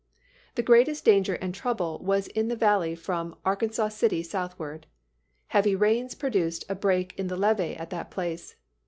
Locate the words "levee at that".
7.37-8.09